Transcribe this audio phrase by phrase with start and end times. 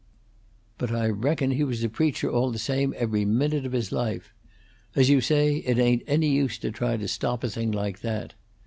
[0.79, 4.33] But I reckon he was a preacher, all the same, every minute of his life.
[4.95, 8.33] As you say, it ain't any use to try to stop a thing like that.